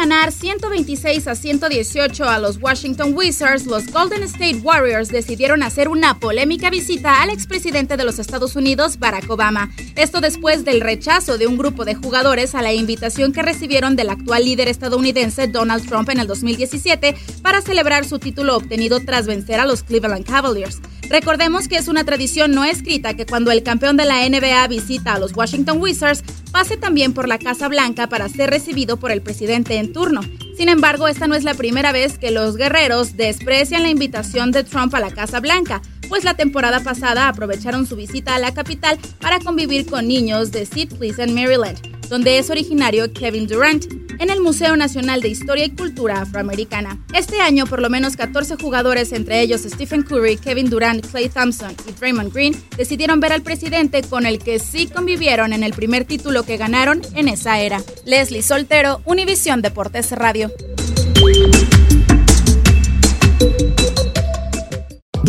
Ganar 0.00 0.32
126 0.32 1.28
a 1.28 1.34
118 1.34 2.24
a 2.24 2.38
los 2.38 2.56
Washington 2.56 3.12
Wizards, 3.14 3.66
los 3.66 3.92
Golden 3.92 4.22
State 4.22 4.60
Warriors 4.62 5.10
decidieron 5.10 5.62
hacer 5.62 5.90
una 5.90 6.18
polémica 6.18 6.70
visita 6.70 7.20
al 7.20 7.28
expresidente 7.28 7.98
de 7.98 8.04
los 8.04 8.18
Estados 8.18 8.56
Unidos, 8.56 8.98
Barack 8.98 9.28
Obama. 9.28 9.70
Esto 9.96 10.22
después 10.22 10.64
del 10.64 10.80
rechazo 10.80 11.36
de 11.36 11.46
un 11.46 11.58
grupo 11.58 11.84
de 11.84 11.96
jugadores 11.96 12.54
a 12.54 12.62
la 12.62 12.72
invitación 12.72 13.34
que 13.34 13.42
recibieron 13.42 13.94
del 13.94 14.08
actual 14.08 14.46
líder 14.46 14.68
estadounidense 14.68 15.48
Donald 15.48 15.86
Trump 15.86 16.08
en 16.08 16.20
el 16.20 16.26
2017 16.26 17.14
para 17.42 17.60
celebrar 17.60 18.06
su 18.06 18.18
título 18.18 18.56
obtenido 18.56 19.00
tras 19.00 19.26
vencer 19.26 19.60
a 19.60 19.66
los 19.66 19.82
Cleveland 19.82 20.24
Cavaliers. 20.24 20.80
Recordemos 21.10 21.66
que 21.66 21.74
es 21.74 21.88
una 21.88 22.04
tradición 22.04 22.52
no 22.52 22.64
escrita 22.64 23.14
que 23.14 23.26
cuando 23.26 23.50
el 23.50 23.64
campeón 23.64 23.96
de 23.96 24.04
la 24.04 24.28
NBA 24.28 24.68
visita 24.68 25.14
a 25.14 25.18
los 25.18 25.36
Washington 25.36 25.82
Wizards, 25.82 26.22
pase 26.52 26.76
también 26.76 27.14
por 27.14 27.26
la 27.26 27.40
Casa 27.40 27.66
Blanca 27.66 28.06
para 28.06 28.28
ser 28.28 28.48
recibido 28.48 28.96
por 28.96 29.10
el 29.10 29.20
presidente 29.20 29.78
en 29.78 29.92
turno. 29.92 30.20
Sin 30.56 30.68
embargo, 30.68 31.08
esta 31.08 31.26
no 31.26 31.34
es 31.34 31.42
la 31.42 31.54
primera 31.54 31.90
vez 31.90 32.16
que 32.16 32.30
los 32.30 32.56
guerreros 32.56 33.16
desprecian 33.16 33.82
la 33.82 33.90
invitación 33.90 34.52
de 34.52 34.62
Trump 34.62 34.94
a 34.94 35.00
la 35.00 35.10
Casa 35.10 35.40
Blanca, 35.40 35.82
pues 36.08 36.22
la 36.22 36.34
temporada 36.34 36.78
pasada 36.78 37.26
aprovecharon 37.26 37.88
su 37.88 37.96
visita 37.96 38.36
a 38.36 38.38
la 38.38 38.54
capital 38.54 38.96
para 39.20 39.40
convivir 39.40 39.86
con 39.86 40.06
niños 40.06 40.52
de 40.52 40.62
St. 40.62 40.94
Pleasant, 40.94 41.32
Maryland, 41.32 42.08
donde 42.08 42.38
es 42.38 42.50
originario 42.50 43.12
Kevin 43.12 43.48
Durant, 43.48 43.84
en 44.20 44.30
el 44.30 44.40
Museo 44.40 44.76
Nacional 44.76 45.20
de 45.22 45.28
Historia 45.28 45.64
y 45.64 45.70
Cultura 45.70 46.20
Afroamericana. 46.20 46.98
Este 47.12 47.40
año, 47.40 47.66
por 47.66 47.82
lo 47.82 47.90
menos 47.90 48.16
14 48.16 48.56
jugadores, 48.56 49.12
entre 49.12 49.40
ellos 49.40 49.62
Stephen 49.62 50.02
Curry, 50.02 50.36
Kevin 50.36 50.70
Durant, 50.70 51.04
Clay 51.04 51.28
Thompson 51.28 51.74
y 51.88 51.92
Draymond 51.92 52.32
Green, 52.32 52.54
decidieron 52.76 53.18
ver 53.18 53.32
al 53.32 53.42
presidente 53.42 54.02
con 54.02 54.26
el 54.26 54.38
que 54.38 54.58
sí 54.58 54.86
convivieron 54.86 55.52
en 55.52 55.64
el 55.64 55.72
primer 55.72 56.04
título 56.04 56.44
que 56.44 56.58
ganaron 56.58 57.00
en 57.14 57.28
esa 57.28 57.60
era. 57.60 57.82
Leslie 58.04 58.42
Soltero, 58.42 59.00
Univisión 59.06 59.62
Deportes 59.62 60.12
Radio. 60.12 60.52